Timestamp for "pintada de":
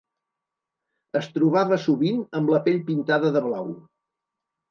2.87-3.43